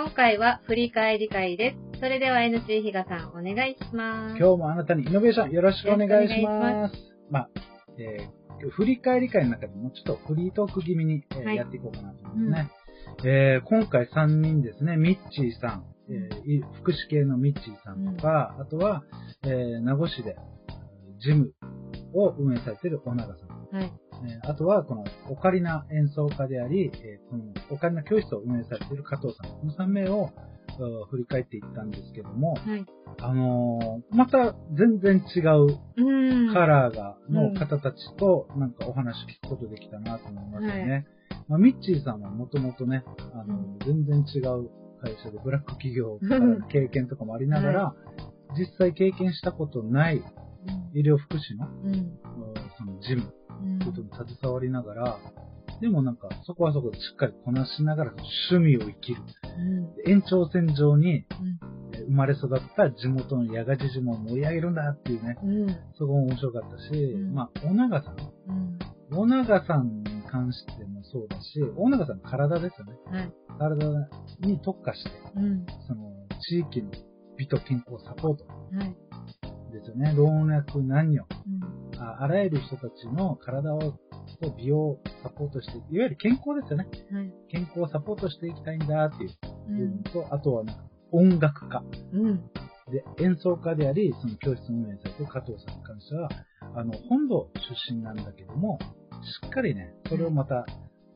[0.00, 1.98] 今回は振り返り会です。
[1.98, 4.38] それでは NC 比嘉さん、お願いします。
[4.38, 6.94] 今日もあなたにイノベーションよろしくお願いします。
[7.32, 7.50] まあ、
[7.98, 12.70] えー、振り返り会の中でもちょっとフリートーク気味に、えーはいやっていこうかなと思いますね。
[13.24, 19.02] えー今回3人ですね、ミッチーさん、えーい福祉系のミッチーさんとか、あとは、
[19.42, 20.36] えー名護市で
[21.18, 21.52] ジム
[22.14, 23.76] を運営されている小永さん。
[23.76, 23.92] はい。
[24.24, 29.50] えーあとは、このオカリナ演奏家であり、えーこのオカリナ教室を運営されている加藤さん。
[29.60, 30.30] この3名を
[30.80, 32.86] うん振り返っていったんですけども、はい。
[33.20, 36.52] あのーまた全然違ううん。
[36.52, 41.06] カラーが、うんの方たちとなんかお話聞くことできたなと思いますよね。
[41.48, 43.04] まあ、ミッチーさんはもともとね、
[43.34, 44.70] あのうん全然違う
[45.02, 47.94] 会社でブラック企業からの経験とかもありながら、
[48.56, 50.22] 実際経験したことない
[50.94, 51.94] 医療福祉のうん。
[51.94, 52.18] うん
[52.78, 53.37] その事務うん。
[53.84, 55.18] ことに携わりながら、
[55.80, 58.12] でもなんかそこはそこでしっかりこなしながら
[58.50, 59.22] 趣味を生きる。
[60.06, 60.12] うん。
[60.12, 61.24] 延長線上に
[62.06, 65.66] 生まれ育った地元の矢賀地島を盛り上げるんだっていうね、うん。
[65.94, 68.16] そこも面白かったし、んまあ、小永さん。
[68.48, 68.78] うん。
[69.10, 72.92] 小永さんに関してもそうだし、小永さんの体ですよね。
[73.06, 73.32] はい。
[73.58, 74.08] 体
[74.40, 75.66] に特化して、うん。
[75.86, 76.90] その、地域の
[77.36, 78.96] 美と健康サポートはい。
[79.72, 80.14] ですよね。
[80.16, 81.67] 老若男女、うん。
[82.00, 83.78] ああらゆる人たちの体を、
[84.40, 86.86] と美容をサポートして、いわゆる健康ですよね。
[87.12, 87.32] はい。
[87.48, 89.30] 健康をサポートしていきたいんだっていう
[89.68, 90.12] うん部分。
[90.12, 90.82] と、あとはなんか
[91.12, 91.82] 音楽家。
[92.12, 92.50] うん。
[92.90, 96.28] で、演奏家であり、その教室運営されている加藤さんに関しては、
[96.74, 97.50] あの、本土
[97.88, 98.78] 出身なんだけども、
[99.42, 100.66] しっかりね、それをまた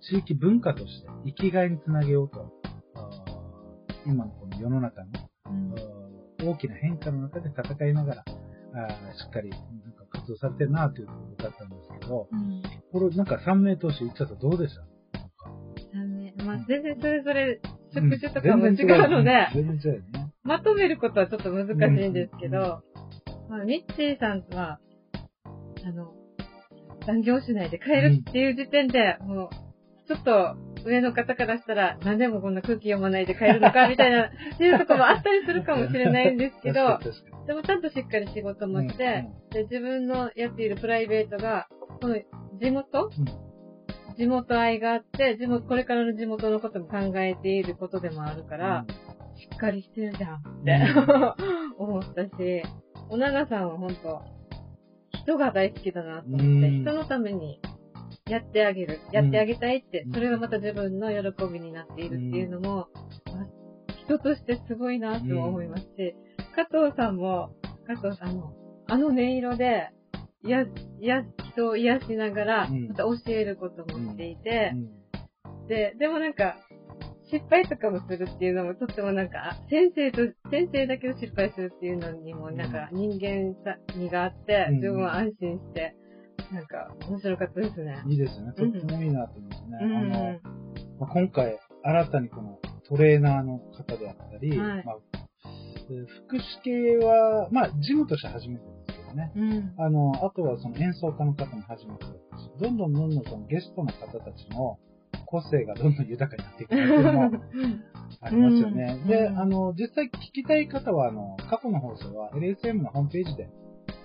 [0.00, 2.52] 地域文化として生きがいにつなげようと、
[2.94, 5.10] あー今のこの世の中の、
[5.46, 5.74] うん
[6.44, 8.24] 大きな変化の中で戦いながら、
[8.74, 9.50] あーしっかり
[10.32, 12.62] 動されてるなというところだったんですけど、うん。
[12.92, 14.82] これなんか3名投資言っちゃったらどうでした？
[16.44, 17.60] まあ、全然それぞれ、
[17.94, 20.32] 職種とかも違うので、全然違うよね。
[20.42, 21.72] まとめることはちょっと難し
[22.04, 22.82] いんですけど、
[23.48, 24.80] まあ、ミッチーさんは、
[25.84, 26.12] あの、
[27.06, 29.50] 残業しないで帰るっていう時点で、もう、
[30.08, 36.98] ちょっと上の方からしたら、何でもこんな空気読まないで帰るのかみたいな、 っていうところもあったりするかもしれないんですけど、
[37.46, 41.68] でもちゃんとしっかり仕事もして、で自分のやっているプライベートが、
[42.00, 42.16] この
[42.58, 43.24] 地元、うん。
[44.14, 48.84] 地元愛があって、地元、これからの地元のことも考えていることでもあるから、
[49.36, 50.80] しっかりしてるじゃんって、
[51.78, 52.62] 思ったし、
[53.08, 54.22] お長さんは本当
[55.24, 56.82] 人が大好きだなと思って、うん。
[56.82, 57.60] 人のために
[58.32, 60.12] やってあげる、やってあげたいってう、ん。
[60.14, 62.88] それがまた自分の喜びになっているっていうのも、
[63.26, 63.46] あ
[64.06, 66.14] 人としてすごいなとも思いますし、
[66.56, 67.50] 加藤さんも、
[67.86, 68.54] 加藤さんの、
[68.88, 69.90] あの音色で、
[70.44, 70.66] いや、い
[71.00, 72.88] や、人を癒しながら、うん。
[72.88, 75.68] また教えることもしていて、うん。
[75.68, 76.56] で、でもなんか、
[77.30, 84.74] 失敗とかもするっていうのもとってもなんか、あ先生と、先生だけど失敗するっていうのにもなんか人間さ、味があって、うん。
[84.76, 85.94] 自分は安心して、
[86.52, 88.02] なんか面白かったですね。
[88.08, 88.52] いいですよね。
[88.52, 89.78] とってもいいなと思いますね。
[89.82, 89.96] うん。
[89.96, 90.40] あの、
[91.00, 94.96] まあ、今回、新たにこのトレーナーの方であったり、はいまあ、
[95.88, 99.32] で福祉系は、まあ、事務として初めてですけどね。
[99.34, 99.74] うん。
[99.78, 104.78] あの、あとはその演奏家の方も初めてだったし、どんどんどんどんそのゲストの方たちの
[105.26, 107.30] 個性がどんどん豊かになっていくっていうのも
[108.20, 108.98] ありますよね。
[109.02, 113.48] うんで、うんあの、実際聞きたい方は、あの、過去の放送は LSM のホームページで、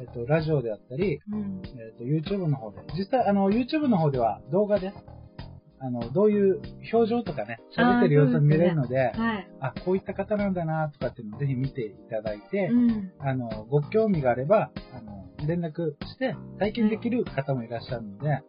[0.00, 1.62] えっと、ラジオであったり、うん。
[1.78, 2.78] えっ、と、YouTube の方で。
[2.96, 4.92] 実際、あの、YouTube の方では動画で、
[5.78, 6.60] あの、どういう
[6.92, 9.48] 表情とかね、喋ってる様子が見れるので、はい。
[9.60, 13.12] あこういった方なんだな、とかっていうのをぜひ見ていただいて、うん。
[13.18, 18.42] あの、ご興味があれば、あの、連絡して体験できる方もいらっしゃるので、はい。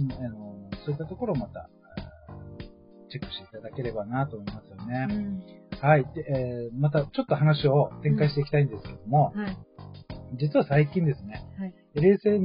[0.00, 1.68] うんあの、そういったところをまた、
[3.08, 5.06] チェックしていただければなと思いますようね。
[5.06, 5.42] ん。
[5.80, 6.04] はい。
[6.14, 9.56] で、えーまたちょっと話を展開していきたいんですけども、はい。
[10.34, 11.74] 実は最近ですね、はい。
[11.94, 12.40] LSM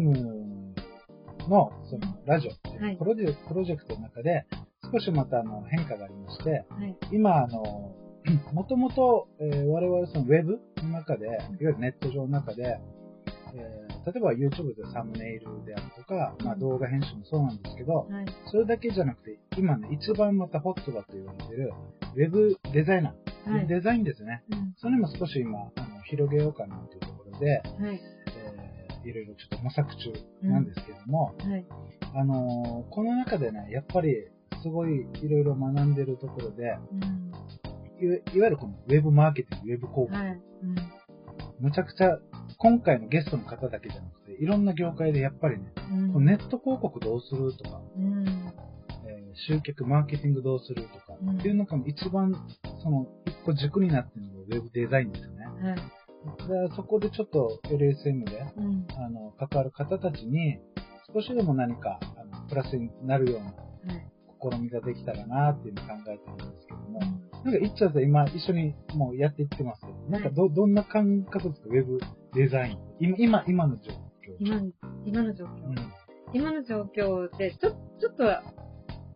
[1.49, 4.45] のそのラジオっていうはいプロジェプロジェクトの中で
[4.91, 6.97] 少しまたあの変化がありまして、はい。
[7.11, 7.95] 今あの、
[8.53, 12.79] もともと、えー我々そのウェブの中で、いわゆるネット上の中で、
[13.55, 18.25] えー例えば YouTube でサムネイルであるとか、まあ、動画編集もそうなんですけど、はい。
[18.49, 21.71] それだけじゃなくて、今ね、一番またホットだと言われている、
[22.15, 23.67] ウェブデザイナー、はい。
[23.67, 24.43] デザインですね。
[24.51, 28.01] うんそれにも少し今、あの広げようかなというところで、はい。
[28.37, 31.65] えーいろいろちょっと模索中なんですけども、はい。
[32.13, 34.13] あのーこの中でね、やっぱり
[34.61, 37.31] すごいいろいろ学んでるところで、うん。
[37.99, 40.41] いわいわゆるこのウェブマーケティング、ウェブ広告、はい。
[40.63, 40.75] うん。
[41.61, 42.19] むちゃくちゃ
[42.59, 45.73] 今回のゲストの方だけじゃなくて、いろんな業界でやっぱりね、
[46.13, 48.25] うんネット広告どうするとか、うん。
[48.27, 52.35] えー集客、マーケティングどうするとか、うんっていうのが一番
[52.83, 55.45] その、一個軸になってるのがウェブデザインですよね。
[55.45, 55.75] はい。
[56.47, 58.87] でそこでちょっと LSM で、うん。
[58.97, 60.59] あの、関わる方たちに、
[61.13, 63.51] 少しでも何か、あの、プラスになるようなは
[63.99, 64.07] い。
[64.55, 71.67] 試みができたらなっていうのを考えてるんですけども、うんなんか、いっちゃんさん今一緒にもうやっていってますけど、なんかど、どんな感覚ですか？
[71.69, 71.99] ウェブ
[72.33, 72.79] デザイン。
[72.99, 73.95] 今、今、今の状況。
[74.39, 74.61] 今、
[75.05, 75.49] 今の状況。
[75.65, 75.75] うん。
[76.33, 78.23] 今の状況で、ちょ、ちょっと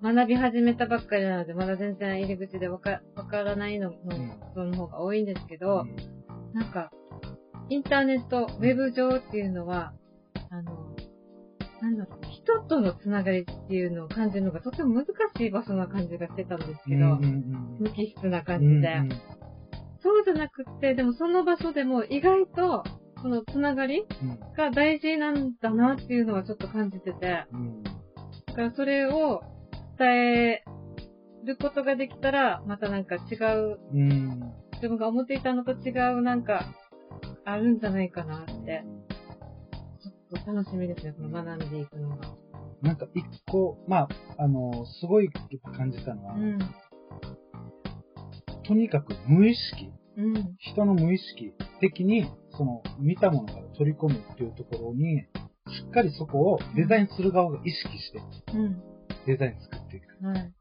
[0.04, 3.96] 学び始めたばっかりなので、まだ全然入り口でわかわからないのの
[4.52, 5.86] 人の方が多いんですけど、
[6.54, 6.92] なんか、
[7.70, 9.94] インターネット、ウェブ上っていうのは、
[10.50, 10.96] あの、
[11.82, 18.74] なんだろう、人とのつながりっていうのを感じるのがとても難しい場所な感じがしてたんですけど、うんうんうん無機質な感じで。
[18.74, 19.10] うんうん
[20.06, 22.84] そうじゃなくって、でもその場所でも意外と、
[23.24, 29.42] そのつながりうんが大事なんだなっていうのはちょっと感じてて、うんだからそれを
[29.98, 30.64] 伝え
[31.44, 34.54] ることができたら、またなんか違う、うん。
[34.74, 36.66] 自分が思っていたのと違うなんか、
[37.46, 38.84] あるんじゃないかなって、
[40.02, 42.36] ちょっと楽しみですね、この学んでいくのが。
[42.82, 45.30] なんか一個、まあ、あの、すごい
[45.78, 46.60] 感じたのは、うん。
[48.64, 50.56] とにかく無意識、うん。
[50.58, 52.26] 人の無意識的に、
[52.58, 55.22] その、見たものから取り込むっていうところに、
[55.68, 58.22] しっかりそこをデザインする側が意識して、
[58.54, 58.82] うん。
[59.28, 60.26] デザイン作っていく。
[60.26, 60.54] はい。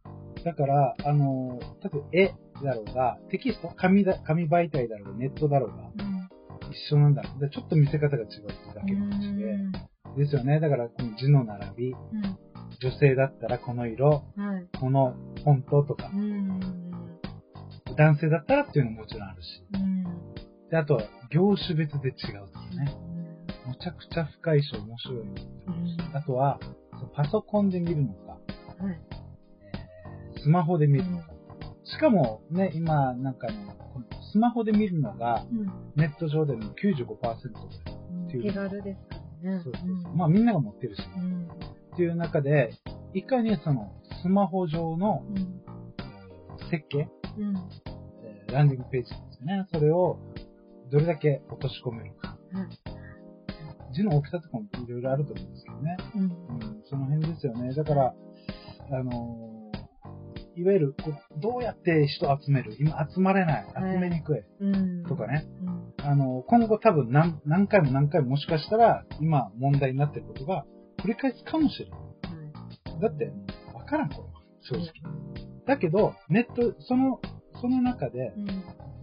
[0.44, 1.90] だから、あの、例
[2.22, 6.03] えば絵だろうが、テキスト、紙だ、紙媒体だろうが、ネットだろうが、うん。
[6.74, 7.22] 一緒なんだ。
[7.40, 9.56] でちょっと見せ方が違うってだけの話で、
[10.16, 10.60] ですよね。
[10.60, 11.98] だから、この字の並び、うん。
[12.80, 14.46] 女性だったらこの色、うん。
[14.46, 14.66] はい。
[14.78, 16.60] このフォントとかう、ん。
[17.96, 19.64] 男性だったらっていうのももちろんあるし。
[19.74, 20.04] うん。
[20.70, 22.96] で、あとは業種別で違うとかね。
[23.66, 25.24] むちゃくちゃ深いし面白い
[26.12, 26.60] あとは、
[27.14, 28.38] パソコンで見るのか、は
[28.92, 29.00] い。
[29.62, 31.32] えースマホで見るのか。
[31.84, 33.54] しかもね、今、なんかね、
[34.34, 35.66] スマホで見るのが、うん。
[35.94, 37.36] ネット上でも95%ぐらい。
[38.26, 39.60] っていう手軽ですからね。
[39.62, 41.48] そうそうそうまあみんなが持ってるし、ねうん。
[41.94, 42.72] っていう中で、
[43.12, 43.92] いかにその、
[44.22, 45.22] スマホ上の、
[46.68, 47.08] 設計、
[47.38, 47.56] うん。
[48.24, 49.66] えーランディングページですね。
[49.72, 50.18] それを、
[50.90, 52.36] どれだけ落とし込めるか。
[52.52, 53.94] はい。
[53.94, 55.96] 字の大きさとかもいろいろあると思うんですけどね。
[56.16, 56.22] うん。
[56.22, 57.72] うん、その辺ですよね。
[57.72, 58.14] だから、
[58.90, 59.53] あのー
[60.56, 62.76] いわゆるこう、どうやって人を集める？
[62.78, 63.66] 今集まれない。
[63.74, 64.42] 集めにくい。
[64.60, 65.04] うん。
[65.04, 65.46] とかね。
[65.62, 66.06] うん。
[66.06, 70.64] あのー今後多分何何回も何回ももしかしたら、今問題になってることが
[71.02, 71.98] 繰り返すかもしれない。
[71.98, 72.06] は
[72.98, 73.00] い。
[73.00, 73.32] だって、
[73.74, 74.34] わからん、これは。
[74.62, 74.92] 正直。
[75.66, 77.20] だけど、ネット、その、
[77.60, 78.44] その中で、うん。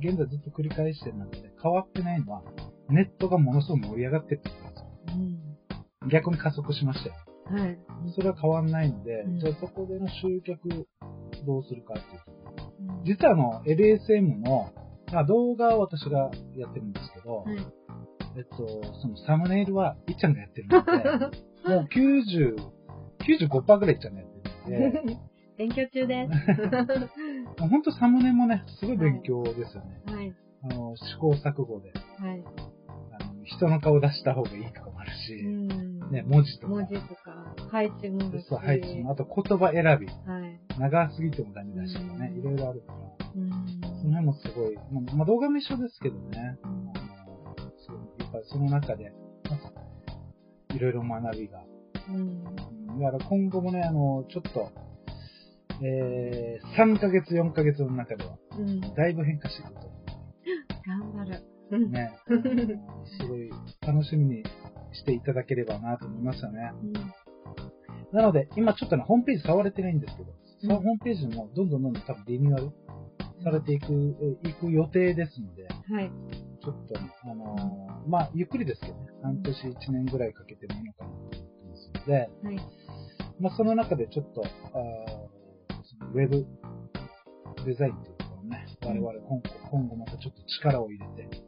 [0.03, 2.41] 現在ずっと繰り返してる中で変わってないのは、
[2.89, 5.85] ネットがものすごく盛り上がってるってことですよ。
[6.01, 6.09] うん。
[6.09, 7.15] 逆に加速しましたよ。
[7.45, 7.77] はい。
[8.15, 10.87] それは変わんないので、うんじゃあそこでの集客
[11.45, 12.31] どうするかっていうと。
[12.31, 14.71] うん実はあの、LSM の、
[15.11, 17.57] まあ、動画を私がやってるんですけど、はい。
[18.37, 18.57] えっと、
[19.01, 20.91] そのサムネイルはいっちゃんがやってるので、
[21.67, 22.55] もう90、
[23.49, 25.17] 95%ぐらいいっちゃんがやってるので、
[25.57, 26.31] 勉強中です。
[27.59, 30.01] 本当サムネもね、すごい勉強ですよね。
[30.05, 30.33] はい。
[30.63, 32.43] あの、試行錯誤で、はい。
[33.19, 36.11] あの人の顔出した方がいいとかもあるうし、ん。
[36.11, 37.20] ね、文字とか、文字とか、
[37.69, 40.59] 配置もそう配置も、あと言葉選び、はい。
[40.79, 42.99] 長すぎてもダメだしとかね、うんいろいろあるから、
[43.35, 43.49] うん。
[44.01, 46.57] その辺もすごい、まあ、まあ動画も一緒ですけどね、
[47.87, 49.13] そうやっぱりその中で、
[49.49, 51.63] まあいろいろ学びが。
[52.09, 52.15] うん。
[52.15, 54.69] うんだから今後もね、あの、ちょっと、
[55.83, 58.81] えー、3ヶ月、4ヶ月の中では、うん。
[58.81, 59.91] だいぶ変化してくると思
[60.85, 61.43] 頑張る。
[61.71, 61.89] うう。
[61.89, 62.11] ね。
[63.17, 63.49] すごい
[63.85, 64.43] 楽しみに
[64.91, 66.71] していただければなと思いますよね。
[66.83, 66.93] うん。
[68.13, 72.71] なので、今ちょっとね、ホームページ触れてないんですけど、そのうんホームページもどんどんどんどん多分リニューアル
[73.43, 76.11] されていく、えいく予定ですので、はい。
[76.61, 81.37] ちょっとね、あのーまあ、ゆっくりですけどね、半年、1年ぐらいかけてもいいのかなと思って
[81.69, 82.55] ますので、はい。
[83.39, 85.41] まあ、その中でちょっと、あー
[85.83, 86.45] そのウェブ
[87.65, 91.40] デザインというところをね、我々今後今後またちょっと力を入れてはい。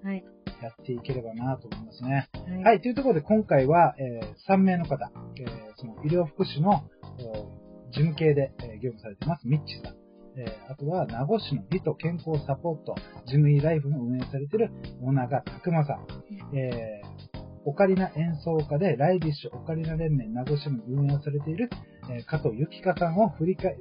[0.64, 2.30] やっていければなと思いますね。
[2.64, 6.84] ははい、というところで今回は、えー3名の方、えーその医療福祉の
[7.20, 9.96] えー事務系で、えー業務されてます、ミッチさん。
[10.40, 12.96] えーあとは、名護市の美と健康サポート、
[13.28, 16.58] ジムイライフの運営されている、小長拓馬さん。
[16.58, 21.70] えーオカリナ演奏家で、ライディッシュオカリナ連盟名護市の運営をされている、
[22.10, 23.78] えー加藤由紀香さんを振り返、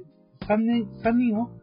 [0.47, 1.49] 3人、三人を、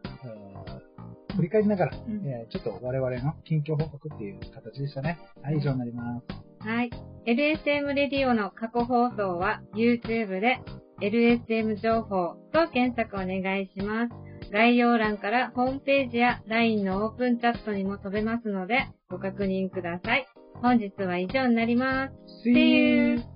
[1.35, 5.19] 振り返りながら、うんえーちょっと我々の近況報告っていう形でしたね。
[5.41, 6.67] はい、以上になります。
[6.67, 6.89] はい。
[7.25, 10.59] LSM レディオの過去放送は YouTube で
[11.01, 14.31] LSM 情報と検索お願いします。
[14.51, 20.27] 概要欄からホームページや LINE のオープンチャットにも飛べますので、ご確認ください。
[20.61, 22.13] 本日は以上になります。
[22.45, 23.30] See you!